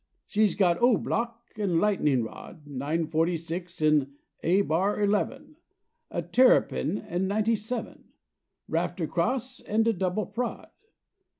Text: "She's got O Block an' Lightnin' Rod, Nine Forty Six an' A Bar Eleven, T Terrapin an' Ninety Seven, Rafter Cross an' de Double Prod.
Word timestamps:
"She's 0.25 0.55
got 0.55 0.81
O 0.81 0.97
Block 0.97 1.51
an' 1.59 1.79
Lightnin' 1.79 2.23
Rod, 2.23 2.65
Nine 2.65 3.05
Forty 3.05 3.37
Six 3.37 3.83
an' 3.83 4.15
A 4.41 4.61
Bar 4.61 4.99
Eleven, 4.99 5.57
T 6.11 6.21
Terrapin 6.23 6.97
an' 6.97 7.27
Ninety 7.27 7.55
Seven, 7.55 8.05
Rafter 8.67 9.05
Cross 9.05 9.59
an' 9.61 9.83
de 9.83 9.93
Double 9.93 10.25
Prod. 10.25 10.69